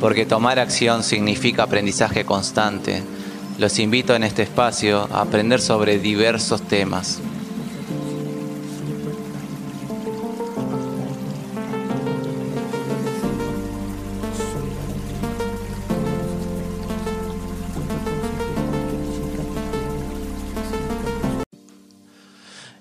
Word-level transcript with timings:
porque 0.00 0.26
tomar 0.26 0.58
acción 0.58 1.02
significa 1.02 1.64
aprendizaje 1.64 2.24
constante. 2.24 3.02
Los 3.58 3.78
invito 3.78 4.14
en 4.14 4.22
este 4.22 4.42
espacio 4.42 5.08
a 5.12 5.22
aprender 5.22 5.60
sobre 5.60 5.98
diversos 5.98 6.62
temas. 6.62 7.20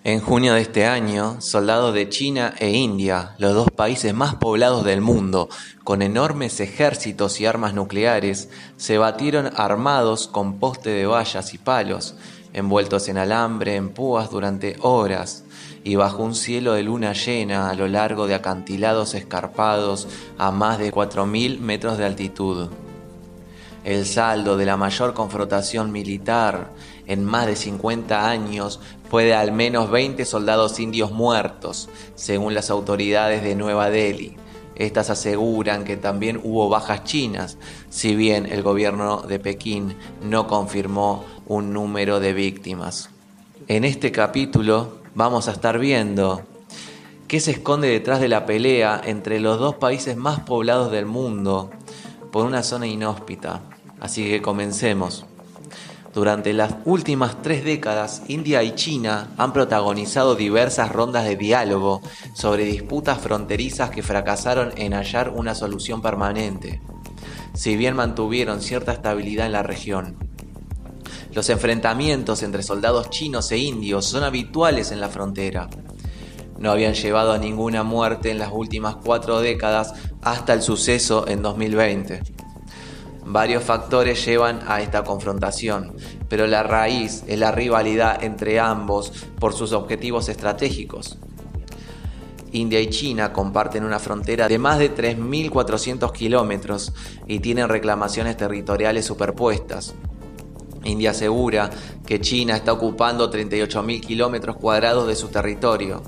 En 0.07 0.21
junio 0.21 0.53
de 0.53 0.61
este 0.61 0.85
año, 0.85 1.41
soldados 1.41 1.93
de 1.93 2.07
China 2.07 2.53
e 2.59 2.71
India, 2.71 3.35
los 3.39 3.53
dos 3.53 3.69
países 3.69 4.13
más 4.13 4.35
poblados 4.35 4.85
del 4.85 5.01
mundo, 5.01 5.49
con 5.83 6.01
enormes 6.01 6.61
ejércitos 6.61 7.41
y 7.41 7.45
armas 7.45 7.73
nucleares, 7.73 8.47
se 8.77 8.97
batieron 8.97 9.49
armados 9.57 10.29
con 10.29 10.59
poste 10.59 10.91
de 10.91 11.05
vallas 11.05 11.53
y 11.53 11.57
palos, 11.57 12.15
envueltos 12.53 13.09
en 13.09 13.17
alambre, 13.17 13.75
en 13.75 13.89
púas 13.89 14.29
durante 14.29 14.77
horas, 14.79 15.43
y 15.83 15.97
bajo 15.97 16.23
un 16.23 16.35
cielo 16.35 16.71
de 16.71 16.83
luna 16.83 17.11
llena 17.11 17.69
a 17.69 17.75
lo 17.75 17.89
largo 17.89 18.27
de 18.27 18.35
acantilados 18.35 19.13
escarpados 19.13 20.07
a 20.37 20.51
más 20.51 20.79
de 20.79 20.89
4.000 20.89 21.59
metros 21.59 21.97
de 21.97 22.05
altitud. 22.05 22.69
El 23.83 24.05
saldo 24.05 24.57
de 24.57 24.65
la 24.65 24.75
mayor 24.75 25.13
confrontación 25.13 25.91
militar 25.91 26.71
en 27.07 27.23
más 27.25 27.47
de 27.47 27.55
50 27.55 28.29
años 28.29 28.79
fue 29.09 29.23
de 29.23 29.33
al 29.33 29.51
menos 29.51 29.89
20 29.89 30.23
soldados 30.25 30.79
indios 30.79 31.11
muertos, 31.11 31.89
según 32.15 32.53
las 32.53 32.69
autoridades 32.69 33.41
de 33.41 33.55
Nueva 33.55 33.89
Delhi. 33.89 34.35
Estas 34.75 35.09
aseguran 35.09 35.85
que 35.85 35.97
también 35.97 36.39
hubo 36.43 36.69
bajas 36.69 37.03
chinas, 37.03 37.57
si 37.89 38.15
bien 38.15 38.45
el 38.45 38.61
gobierno 38.61 39.21
de 39.21 39.39
Pekín 39.39 39.95
no 40.21 40.47
confirmó 40.47 41.23
un 41.47 41.73
número 41.73 42.19
de 42.19 42.33
víctimas. 42.33 43.09
En 43.67 43.85
este 43.85 44.11
capítulo 44.11 44.99
vamos 45.15 45.47
a 45.47 45.51
estar 45.53 45.79
viendo 45.79 46.43
qué 47.27 47.39
se 47.39 47.51
esconde 47.51 47.87
detrás 47.87 48.19
de 48.19 48.27
la 48.27 48.45
pelea 48.45 49.01
entre 49.03 49.39
los 49.39 49.59
dos 49.59 49.75
países 49.75 50.15
más 50.15 50.41
poblados 50.41 50.91
del 50.91 51.05
mundo 51.05 51.71
por 52.31 52.45
una 52.45 52.61
zona 52.61 52.85
inhóspita. 52.85 53.61
Así 53.99 54.29
que 54.29 54.41
comencemos. 54.41 55.25
Durante 56.17 56.51
las 56.51 56.73
últimas 56.85 57.43
tres 57.43 57.63
décadas, 57.63 58.23
India 58.27 58.63
y 58.63 58.73
China 58.73 59.29
han 59.37 59.53
protagonizado 59.53 60.33
diversas 60.33 60.91
rondas 60.91 61.25
de 61.25 61.35
diálogo 61.35 62.01
sobre 62.33 62.65
disputas 62.65 63.19
fronterizas 63.19 63.91
que 63.91 64.01
fracasaron 64.01 64.71
en 64.77 64.93
hallar 64.93 65.29
una 65.29 65.53
solución 65.53 66.01
permanente, 66.01 66.81
si 67.53 67.77
bien 67.77 67.95
mantuvieron 67.95 68.63
cierta 68.63 68.93
estabilidad 68.93 69.45
en 69.45 69.51
la 69.51 69.61
región. 69.61 70.17
Los 71.33 71.51
enfrentamientos 71.51 72.41
entre 72.41 72.63
soldados 72.63 73.11
chinos 73.11 73.51
e 73.51 73.59
indios 73.59 74.07
son 74.07 74.23
habituales 74.23 74.91
en 74.91 74.99
la 74.99 75.09
frontera. 75.09 75.69
No 76.57 76.71
habían 76.71 76.95
llevado 76.95 77.31
a 77.31 77.37
ninguna 77.37 77.83
muerte 77.83 78.31
en 78.31 78.39
las 78.39 78.51
últimas 78.51 78.95
cuatro 78.95 79.39
décadas 79.39 79.93
hasta 80.23 80.53
el 80.53 80.63
suceso 80.63 81.27
en 81.27 81.43
2020. 81.43 82.36
Varios 83.29 83.65
factores 83.65 84.25
llevan 84.25 84.61
a 84.67 84.79
esta 84.79 85.03
confrontación, 85.03 85.93
pero 86.29 86.47
la 86.47 86.63
raíz 86.63 87.25
es 87.27 87.37
la 87.37 87.51
rivalidad 87.51 88.23
entre 88.23 88.57
ambos 88.57 89.11
por 89.37 89.53
sus 89.53 89.73
objetivos 89.73 90.29
estratégicos. 90.29 91.17
India 92.53 92.79
y 92.79 92.89
China 92.89 93.33
comparten 93.33 93.83
una 93.83 93.99
frontera 93.99 94.47
de 94.47 94.57
más 94.57 94.79
de 94.79 94.95
3.400 94.95 96.09
kilómetros 96.13 96.93
y 97.27 97.39
tienen 97.39 97.67
reclamaciones 97.67 98.37
territoriales 98.37 99.05
superpuestas. 99.05 99.93
India 100.85 101.11
asegura 101.11 101.69
que 102.05 102.21
China 102.21 102.55
está 102.55 102.71
ocupando 102.71 103.29
38.000 103.29 103.99
kilómetros 103.99 104.55
cuadrados 104.55 105.05
de 105.05 105.17
su 105.17 105.27
territorio, 105.27 106.01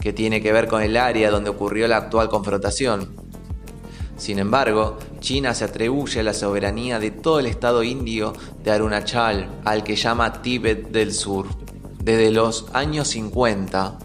que 0.00 0.14
tiene 0.14 0.40
que 0.40 0.52
ver 0.52 0.68
con 0.68 0.80
el 0.80 0.96
área 0.96 1.30
donde 1.30 1.50
ocurrió 1.50 1.86
la 1.86 1.98
actual 1.98 2.30
confrontación. 2.30 3.25
Sin 4.16 4.38
embargo, 4.38 4.96
China 5.20 5.54
se 5.54 5.64
atribuye 5.64 6.22
la 6.22 6.32
soberanía 6.32 6.98
de 6.98 7.10
todo 7.10 7.38
el 7.38 7.46
estado 7.46 7.82
indio 7.82 8.32
de 8.64 8.70
Arunachal, 8.70 9.60
al 9.64 9.84
que 9.84 9.94
llama 9.94 10.40
Tíbet 10.40 10.88
del 10.88 11.12
Sur. 11.12 11.46
Desde 12.02 12.30
los 12.30 12.66
años 12.72 13.08
50, 13.08 13.98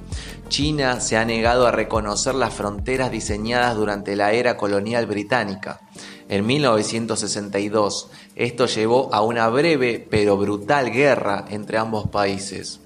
China 0.49 0.99
se 0.99 1.15
ha 1.15 1.23
negado 1.23 1.65
a 1.65 1.71
reconocer 1.71 2.35
las 2.35 2.53
fronteras 2.53 3.09
diseñadas 3.09 3.77
durante 3.77 4.17
la 4.17 4.33
era 4.33 4.57
colonial 4.57 5.05
británica. 5.05 5.79
En 6.27 6.45
1962, 6.45 8.09
esto 8.35 8.65
llevó 8.65 9.13
a 9.13 9.21
una 9.21 9.47
breve 9.47 10.05
pero 10.09 10.35
brutal 10.35 10.91
guerra 10.91 11.45
entre 11.49 11.77
ambos 11.77 12.09
países, 12.09 12.81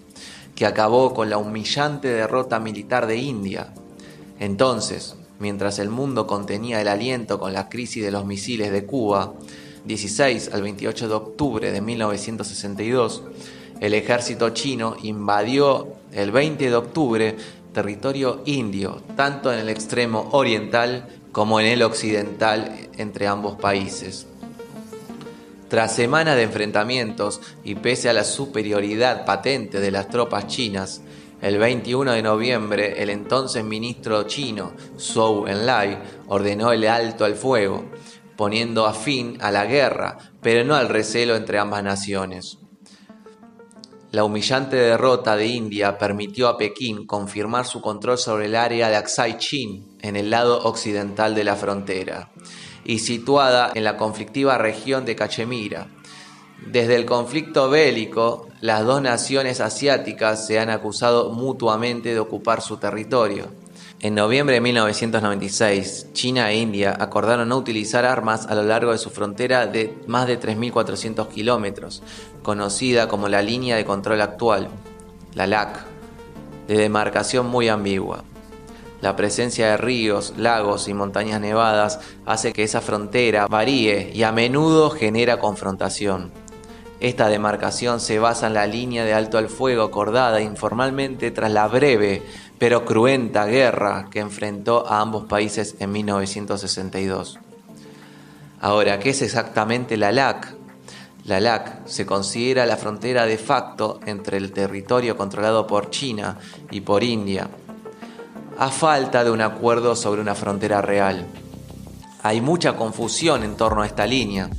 que 0.54 0.68
acabó 0.68 1.16
con 1.16 1.32
la 1.32 1.40
humillante 1.40 2.08
derrota 2.08 2.60
militar 2.60 3.08
de 3.08 3.18
India. 3.18 3.74
Entonces, 4.40 5.16
mientras 5.40 5.80
el 5.80 5.90
mundo 5.90 6.28
contenía 6.28 6.82
el 6.82 6.88
aliento 6.88 7.40
con 7.40 7.54
la 7.54 7.70
crisis 7.70 8.04
de 8.04 8.12
los 8.12 8.26
misiles 8.26 8.72
de 8.72 8.86
Cuba, 8.86 9.34
16 9.86 10.52
al 10.54 10.62
28 10.62 11.08
de 11.08 11.14
octubre 11.14 11.72
de 11.72 11.82
1962, 11.82 13.24
el 13.82 13.94
ejército 13.94 14.50
chino 14.52 14.96
invadió 15.04 15.88
el 16.12 16.32
20 16.32 16.70
de 16.70 16.76
octubre 16.76 17.36
territorio 17.74 18.42
indio, 18.46 19.02
tanto 19.18 19.52
en 19.52 19.60
el 19.60 19.70
extremo 19.70 20.30
oriental 20.32 21.08
como 21.32 21.60
en 21.60 21.66
el 21.66 21.84
occidental 21.84 22.74
entre 22.98 23.28
ambos 23.28 23.58
países. 23.58 24.28
Tras 25.68 25.94
semanas 25.94 26.38
de 26.38 26.44
enfrentamientos 26.44 27.42
y 27.66 27.76
pese 27.76 28.08
a 28.08 28.14
la 28.14 28.24
superioridad 28.24 29.26
patente 29.26 29.82
de 29.82 29.92
las 29.92 30.08
tropas 30.08 30.48
chinas, 30.48 31.02
el 31.46 31.60
21 31.60 32.14
de 32.14 32.24
noviembre, 32.24 33.04
el 33.04 33.12
entonces 33.12 33.64
ministro 33.64 34.24
chino 34.24 34.74
Zhou 34.98 35.46
Enlai 35.46 35.96
ordenó 36.26 36.72
el 36.72 36.88
alto 36.88 37.24
al 37.24 37.36
fuego, 37.36 37.86
poniendo 38.36 38.88
a 38.88 38.94
fin 38.94 39.38
a 39.42 39.52
la 39.52 39.68
guerra, 39.68 40.18
pero 40.42 40.66
no 40.66 40.74
al 40.74 40.90
recelo 40.90 41.36
entre 41.36 41.60
ambas 41.60 41.84
naciones. 41.84 42.58
La 44.10 44.24
humillante 44.24 44.76
derrota 44.76 45.36
de 45.36 45.46
India 45.46 46.00
permitió 46.00 46.48
a 46.48 46.58
Pekín 46.58 47.06
confirmar 47.06 47.68
su 47.68 47.80
control 47.80 48.18
sobre 48.18 48.46
el 48.46 48.56
área 48.56 48.90
de 48.90 48.96
Aksai 48.96 49.38
Chin, 49.38 50.00
en 50.02 50.16
el 50.16 50.32
lado 50.32 50.64
occidental 50.64 51.36
de 51.36 51.44
la 51.44 51.56
frontera, 51.56 52.32
y 52.84 52.98
situada 52.98 53.72
en 53.76 53.84
la 53.84 53.98
conflictiva 53.98 54.58
región 54.58 55.06
de 55.06 55.16
Cachemira, 55.16 55.90
desde 56.64 56.96
el 56.96 57.06
conflicto 57.06 57.70
bélico, 57.70 58.48
las 58.62 58.86
dos 58.86 59.02
naciones 59.02 59.60
asiáticas 59.60 60.48
se 60.48 60.60
han 60.60 60.70
acusado 60.70 61.32
mutuamente 61.32 62.14
de 62.14 62.20
ocupar 62.20 62.62
su 62.62 62.78
territorio. 62.78 63.50
En 64.00 64.16
noviembre 64.16 64.56
de 64.56 64.62
1996, 64.62 66.08
China 66.14 66.52
e 66.52 66.58
India 66.58 66.96
acordaron 67.00 67.50
no 67.50 67.58
utilizar 67.58 68.06
armas 68.06 68.46
a 68.48 68.56
lo 68.56 68.64
largo 68.64 68.92
de 68.92 68.98
su 68.98 69.10
frontera 69.10 69.68
de 69.68 69.98
más 70.08 70.28
de 70.28 70.40
3.400 70.40 71.28
kilómetros, 71.28 72.04
conocida 72.42 73.08
como 73.08 73.30
la 73.30 73.42
línea 73.42 73.76
de 73.76 73.86
control 73.86 74.22
actual, 74.22 74.70
la 75.34 75.48
LAC, 75.48 75.86
de 76.68 76.78
demarcación 76.78 77.48
muy 77.48 77.68
ambigua. 77.68 78.24
La 79.02 79.16
presencia 79.16 79.68
de 79.68 79.78
ríos, 79.78 80.34
lagos 80.38 80.88
y 80.88 80.94
montañas 80.94 81.40
nevadas 81.40 82.00
hace 82.26 82.54
que 82.54 82.64
esa 82.64 82.82
frontera 82.82 83.48
varíe 83.48 84.12
y 84.14 84.24
a 84.24 84.32
menudo 84.32 84.90
genera 84.90 85.38
confrontación. 85.38 86.45
Esta 87.00 87.28
demarcación 87.28 88.00
se 88.00 88.20
basa 88.20 88.48
en 88.48 88.54
la 88.54 88.68
línea 88.68 89.04
de 89.04 89.14
alto 89.14 89.38
al 89.38 89.50
fuego 89.50 89.84
acordada 89.84 90.42
informalmente 90.42 91.32
tras 91.32 91.52
la 91.52 91.68
breve 91.68 92.24
pero 92.58 92.86
cruenta 92.86 93.46
guerra 93.46 94.08
que 94.10 94.20
enfrentó 94.20 94.88
a 94.88 95.02
ambos 95.02 95.26
países 95.26 95.76
en 95.80 95.92
1962. 95.92 97.40
Ahora, 98.62 99.00
¿qué 99.00 99.10
es 99.10 99.22
exactamente 99.22 99.98
la 99.98 100.12
LAC? 100.12 100.56
La 101.26 101.40
LAC 101.40 101.86
se 101.86 102.06
considera 102.06 102.66
la 102.66 102.78
frontera 102.78 103.26
de 103.26 103.38
facto 103.38 104.00
entre 104.06 104.38
el 104.38 104.52
territorio 104.52 105.18
controlado 105.18 105.68
por 105.68 105.90
China 105.90 106.38
y 106.72 106.82
por 106.82 107.04
India, 107.04 107.50
a 108.58 108.70
falta 108.70 109.24
de 109.24 109.32
un 109.32 109.42
acuerdo 109.42 109.96
sobre 109.96 110.22
una 110.22 110.36
frontera 110.36 110.82
real. 110.82 111.26
Hay 112.24 112.42
mucha 112.42 112.76
confusión 112.76 113.44
en 113.44 113.58
torno 113.58 113.82
a 113.82 113.86
esta 113.86 114.08
línea, 114.08 114.50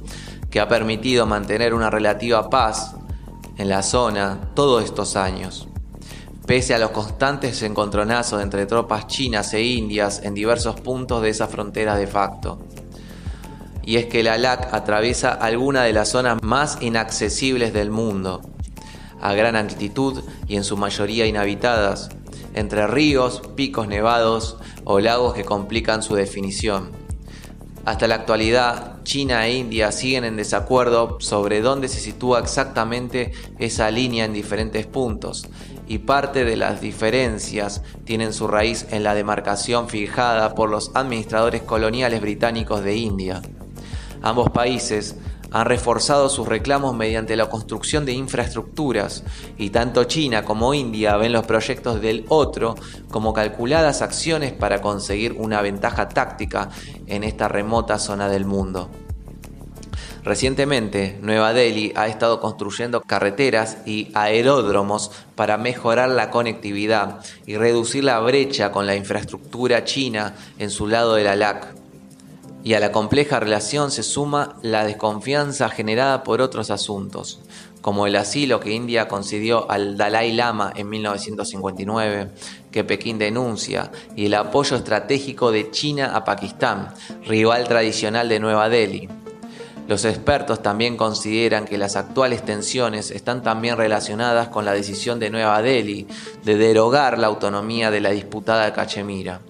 que 0.57 0.61
ha 0.61 0.69
permitido 0.69 1.27
mantener 1.27 1.75
una 1.75 1.91
relativa 1.91 2.49
paz 2.49 2.95
en 3.59 3.69
la 3.69 3.83
zona 3.83 4.41
todos 4.55 4.83
estos 4.85 5.15
años. 5.15 5.69
Pese 6.47 6.75
a 6.75 6.79
los 6.79 6.93
constantes 6.93 7.63
encontronazos 7.63 8.41
entre 8.43 8.65
tropas 8.65 9.07
chinas 9.07 9.53
e 9.53 9.61
indias 9.61 10.23
en 10.25 10.33
diversos 10.33 10.81
puntos 10.81 11.21
de 11.21 11.29
esa 11.29 11.47
frontera 11.47 11.95
de 11.95 12.07
facto. 12.07 12.59
Y 13.85 13.97
es 13.97 14.07
que 14.07 14.23
la 14.23 14.39
LAC 14.39 14.73
atraviesa 14.73 15.31
algunas 15.31 15.85
de 15.85 15.93
las 15.93 16.09
zonas 16.09 16.43
más 16.43 16.79
inaccesibles 16.81 17.75
del 17.75 17.91
mundo, 17.91 18.41
a 19.21 19.35
gran 19.35 19.57
altitud 19.57 20.25
y 20.49 20.57
en 20.57 20.65
su 20.65 20.79
mayoría 20.79 21.27
inhabitadas, 21.27 22.09
entre 22.55 22.87
ríos, 22.87 23.43
picos 23.57 23.89
nevados 23.89 24.57
o 24.85 25.01
lagos 25.01 25.35
que 25.35 25.45
complican 25.45 26.03
su 26.03 26.15
definición 26.15 26.93
Hasta 27.85 28.07
la 28.07 28.15
actualidad, 28.15 28.96
China 29.07 29.47
e 29.47 29.55
India 29.55 29.93
siguen 29.93 30.25
en 30.25 30.37
desacuerdo 30.37 31.19
sobre 31.21 31.61
dónde 31.61 31.87
se 31.87 32.01
sitúa 32.01 32.41
exactamente 32.41 33.31
esa 33.61 33.89
línea 33.93 34.25
en 34.25 34.33
diferentes 34.33 34.85
puntos, 34.85 35.47
y 35.87 35.99
parte 35.99 36.45
de 36.45 36.57
las 36.57 36.81
diferencias 36.81 37.83
tienen 38.05 38.33
su 38.33 38.49
raíz 38.49 38.85
en 38.91 39.05
la 39.05 39.15
demarcación 39.15 39.89
fijada 39.89 40.57
por 40.57 40.71
los 40.71 40.91
administradores 40.95 41.63
coloniales 41.63 42.21
británicos 42.21 42.83
de 42.83 42.97
India. 42.97 43.43
Ambos 44.23 44.51
países 44.51 45.15
han 45.57 45.65
reforzado 45.65 46.29
sus 46.29 46.47
reclamos 46.47 46.95
mediante 46.95 47.35
la 47.35 47.49
construcción 47.49 48.05
de 48.05 48.13
infraestructuras 48.13 49.25
y 49.57 49.71
tanto 49.71 50.05
China 50.05 50.45
como 50.45 50.75
India 50.75 51.17
ven 51.17 51.33
los 51.33 51.47
proyectos 51.47 52.03
del 52.03 52.27
otro 52.29 52.75
como 53.11 53.33
calculadas 53.33 54.03
acciones 54.03 54.53
para 54.53 54.83
conseguir 54.83 55.33
una 55.33 55.63
ventaja 55.63 56.11
táctica 56.11 56.69
en 57.07 57.25
esta 57.25 57.49
remota 57.49 57.99
zona 57.99 58.29
del 58.29 58.45
mundo. 58.45 58.91
Recientemente, 60.25 61.19
Nueva 61.23 61.55
Delhi 61.55 61.91
ha 61.97 62.07
estado 62.09 62.39
construyendo 62.39 63.01
carreteras 63.01 63.79
y 63.87 64.11
aeródromos 64.13 65.11
para 65.37 65.57
mejorar 65.57 66.11
la 66.11 66.31
conectividad 66.31 67.21
y 67.47 67.57
reducir 67.57 68.05
la 68.05 68.21
brecha 68.21 68.73
con 68.73 68.85
la 68.85 68.95
infraestructura 68.95 69.85
china 69.85 70.35
en 70.59 70.69
su 70.69 70.87
lado 70.87 71.15
de 71.15 71.25
la 71.25 71.35
LAC 71.35 71.86
y 72.67 72.75
a 72.75 72.81
la 72.81 72.91
compleja 72.91 73.39
relación 73.39 73.93
se 73.93 74.03
suma 74.03 74.57
la 74.61 74.85
desconfianza 74.85 75.69
generada 75.69 76.25
por 76.25 76.41
otros 76.41 76.73
asuntos, 76.73 77.39
como 77.81 78.09
el 78.09 78.17
asilo 78.17 78.59
que 78.59 78.73
India 78.73 79.07
concedió 79.07 79.71
al 79.71 79.97
Dalai 79.97 80.33
Lama 80.33 80.73
en 80.75 80.89
1959, 80.89 82.33
que 82.73 82.83
Pekín 82.83 83.19
denuncia, 83.19 83.93
y 84.17 84.27
el 84.27 84.35
apoyo 84.35 84.77
estratégico 84.77 85.53
de 85.53 85.71
China 85.71 86.17
a 86.17 86.25
Pakistán, 86.25 86.93
rival 87.25 87.69
tradicional 87.69 88.29
de 88.29 88.41
Nueva 88.41 88.69
Delhi. 88.69 89.09
Los 89.87 90.05
expertos 90.05 90.61
también 90.61 90.97
consideran 90.97 91.67
que 91.67 91.79
las 91.79 91.95
actuales 91.95 92.45
tensiones 92.45 93.13
están 93.13 93.45
también 93.45 93.77
relacionadas 93.77 94.49
con 94.49 94.65
la 94.65 94.73
decisión 94.73 95.21
de 95.21 95.31
Nueva 95.31 95.63
Delhi 95.63 96.09
de 96.43 96.57
derogar 96.57 97.17
la 97.21 97.29
autonomía 97.29 97.93
de 97.93 98.01
la 98.01 98.11
disputada 98.11 98.73
Cachemira. 98.73 99.41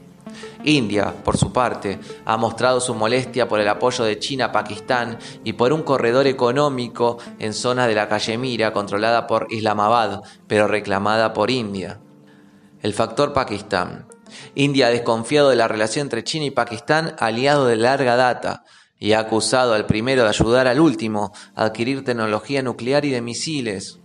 India, 0.66 1.14
por 1.24 1.36
su 1.36 1.52
parte, 1.52 2.00
ha 2.24 2.36
mostrado 2.36 2.80
su 2.80 2.94
molestia 2.94 3.48
por 3.48 3.60
el 3.60 3.68
apoyo 3.68 4.04
de 4.04 4.18
China 4.18 4.46
a 4.46 4.52
Pakistán 4.52 5.18
y 5.44 5.52
por 5.52 5.72
un 5.72 5.84
corredor 5.84 6.26
económico 6.26 7.18
en 7.38 7.54
zonas 7.54 7.86
de 7.86 7.94
la 7.94 8.08
Cachemira 8.08 8.72
controlada 8.72 9.28
por 9.28 9.46
Islamabad, 9.50 10.22
pero 10.48 10.66
reclamada 10.66 11.32
por 11.32 11.52
India. 11.52 12.00
El 12.82 12.94
factor 12.94 13.32
Pakistán. 13.32 14.08
India 14.56 14.88
ha 14.88 14.90
desconfiado 14.90 15.50
de 15.50 15.56
la 15.56 15.68
relación 15.68 16.06
entre 16.06 16.24
China 16.24 16.46
y 16.46 16.50
Pakistán, 16.50 17.14
aliado 17.20 17.66
de 17.66 17.76
larga 17.76 18.16
data, 18.16 18.64
y 18.98 19.12
ha 19.12 19.20
acusado 19.20 19.74
al 19.74 19.86
primero 19.86 20.24
de 20.24 20.30
ayudar 20.30 20.66
al 20.66 20.80
último 20.80 21.32
a 21.54 21.66
adquirir 21.66 22.04
tecnología 22.04 22.62
nuclear 22.62 23.04
y 23.04 23.10
de 23.10 23.20
misiles. 23.20 24.00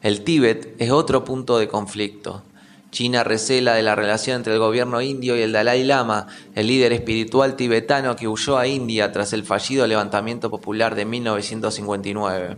El 0.00 0.22
Tíbet 0.22 0.76
es 0.78 0.92
otro 0.92 1.24
punto 1.24 1.58
de 1.58 1.66
conflicto. 1.66 2.44
China 2.90 3.22
recela 3.22 3.74
de 3.74 3.82
la 3.82 3.94
relación 3.94 4.36
entre 4.36 4.54
el 4.54 4.58
gobierno 4.58 5.02
indio 5.02 5.36
y 5.36 5.42
el 5.42 5.52
Dalai 5.52 5.84
Lama, 5.84 6.26
el 6.54 6.66
líder 6.66 6.92
espiritual 6.92 7.54
tibetano 7.54 8.16
que 8.16 8.28
huyó 8.28 8.56
a 8.56 8.66
India 8.66 9.12
tras 9.12 9.32
el 9.32 9.44
fallido 9.44 9.86
levantamiento 9.86 10.50
popular 10.50 10.94
de 10.94 11.04
1959. 11.04 12.56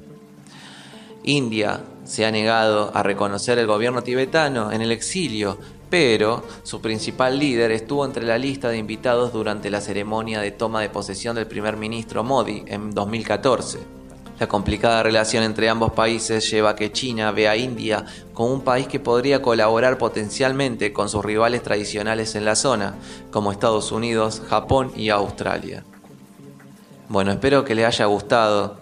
India 1.24 1.80
se 2.04 2.24
ha 2.24 2.30
negado 2.30 2.92
a 2.94 3.02
reconocer 3.02 3.58
el 3.58 3.66
gobierno 3.66 4.02
tibetano 4.02 4.72
en 4.72 4.82
el 4.82 4.92
exilio, 4.92 5.58
pero 5.90 6.44
su 6.62 6.80
principal 6.80 7.38
líder 7.38 7.72
estuvo 7.72 8.04
entre 8.04 8.24
la 8.24 8.38
lista 8.38 8.68
de 8.68 8.78
invitados 8.78 9.32
durante 9.32 9.68
la 9.68 9.80
ceremonia 9.80 10.40
de 10.40 10.52
toma 10.52 10.80
de 10.80 10.90
posesión 10.90 11.34
del 11.34 11.48
primer 11.48 11.76
ministro 11.76 12.22
Modi 12.22 12.62
en 12.66 12.92
2014. 12.92 13.99
La 14.40 14.48
complicada 14.48 15.02
relación 15.02 15.44
entre 15.44 15.68
ambos 15.68 15.92
países 15.92 16.50
lleva 16.50 16.70
a 16.70 16.74
que 16.74 16.90
China 16.90 17.30
vea 17.30 17.50
a 17.50 17.56
India 17.58 18.06
como 18.32 18.54
un 18.54 18.62
país 18.62 18.88
que 18.88 18.98
podría 18.98 19.42
colaborar 19.42 19.98
potencialmente 19.98 20.94
con 20.94 21.10
sus 21.10 21.22
rivales 21.22 21.62
tradicionales 21.62 22.34
en 22.34 22.46
la 22.46 22.56
zona, 22.56 22.94
como 23.30 23.52
Estados 23.52 23.92
Unidos, 23.92 24.40
Japón 24.48 24.92
y 24.96 25.10
Australia. 25.10 25.84
Bueno, 27.10 27.32
espero 27.32 27.66
que 27.66 27.74
les 27.74 27.84
haya 27.84 28.06
gustado 28.06 28.80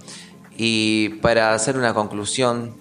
y 0.57 1.09
para 1.23 1.53
hacer 1.55 1.77
una 1.77 1.93
conclusión 1.93 2.77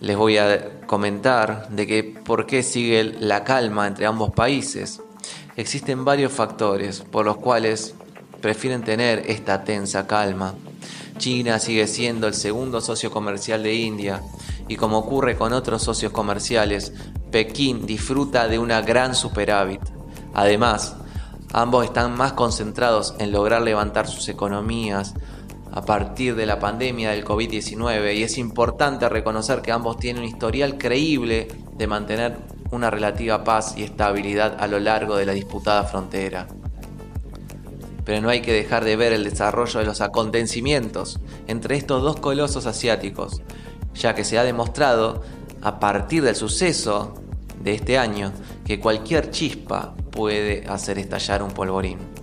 les 0.00 0.18
voy 0.18 0.36
a 0.36 0.80
comentar 0.86 1.70
de 1.70 1.86
que 1.86 2.04
por 2.04 2.44
qué 2.44 2.62
sigue 2.62 3.04
la 3.04 3.42
calma 3.42 3.86
entre 3.86 4.04
ambos 4.04 4.32
países. 4.32 5.00
Existen 5.56 6.04
varios 6.04 6.30
factores 6.30 7.00
por 7.00 7.24
los 7.24 7.38
cuales 7.38 7.94
prefieren 8.42 8.82
tener 8.82 9.30
esta 9.30 9.64
tensa 9.64 10.06
calma. 10.06 10.54
China 11.18 11.58
sigue 11.58 11.86
siendo 11.86 12.26
el 12.26 12.34
segundo 12.34 12.80
socio 12.80 13.10
comercial 13.10 13.62
de 13.62 13.74
India 13.74 14.22
y 14.68 14.76
como 14.76 14.98
ocurre 14.98 15.36
con 15.36 15.52
otros 15.52 15.82
socios 15.82 16.12
comerciales, 16.12 16.92
Pekín 17.30 17.86
disfruta 17.86 18.48
de 18.48 18.58
una 18.58 18.82
gran 18.82 19.14
superávit. 19.14 19.80
Además, 20.34 20.96
ambos 21.52 21.84
están 21.84 22.16
más 22.16 22.32
concentrados 22.32 23.14
en 23.18 23.32
lograr 23.32 23.62
levantar 23.62 24.08
sus 24.08 24.28
economías 24.28 25.14
a 25.72 25.82
partir 25.82 26.34
de 26.36 26.46
la 26.46 26.58
pandemia 26.58 27.10
del 27.10 27.24
COVID-19 27.24 28.16
y 28.16 28.22
es 28.22 28.38
importante 28.38 29.08
reconocer 29.08 29.62
que 29.62 29.72
ambos 29.72 29.98
tienen 29.98 30.22
un 30.22 30.28
historial 30.28 30.78
creíble 30.78 31.48
de 31.76 31.86
mantener 31.86 32.38
una 32.70 32.90
relativa 32.90 33.44
paz 33.44 33.74
y 33.76 33.82
estabilidad 33.82 34.56
a 34.58 34.66
lo 34.66 34.78
largo 34.80 35.16
de 35.16 35.26
la 35.26 35.32
disputada 35.32 35.84
frontera 35.84 36.48
pero 38.06 38.22
no 38.22 38.30
hay 38.30 38.40
que 38.40 38.52
dejar 38.52 38.84
de 38.84 38.94
ver 38.94 39.12
el 39.12 39.24
desarrollo 39.24 39.80
de 39.80 39.84
los 39.84 40.00
acontecimientos 40.00 41.18
entre 41.48 41.76
estos 41.76 42.02
dos 42.04 42.20
colosos 42.20 42.64
asiáticos, 42.64 43.42
ya 43.94 44.14
que 44.14 44.22
se 44.22 44.38
ha 44.38 44.44
demostrado, 44.44 45.22
a 45.60 45.80
partir 45.80 46.22
del 46.22 46.36
suceso 46.36 47.14
de 47.60 47.74
este 47.74 47.98
año, 47.98 48.32
que 48.64 48.78
cualquier 48.78 49.32
chispa 49.32 49.96
puede 50.12 50.64
hacer 50.68 51.00
estallar 51.00 51.42
un 51.42 51.50
polvorín. 51.50 52.15